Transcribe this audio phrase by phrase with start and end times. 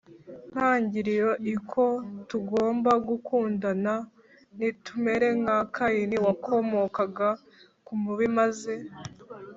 [0.51, 1.85] ntangiriro i ko
[2.29, 3.93] tugomba gukundana
[4.55, 7.29] Ntitumere nka Kayini wakomokaga
[7.85, 8.73] ku mubi maze